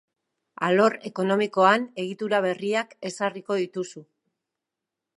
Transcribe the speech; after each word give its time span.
Alor 0.67 0.95
ekonomikoan 1.09 1.85
egitura 2.05 2.41
berriak 2.49 2.99
ezarriko 3.13 3.63
dituzu. 3.65 4.07